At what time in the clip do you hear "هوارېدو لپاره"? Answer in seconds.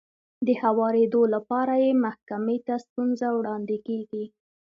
0.61-1.73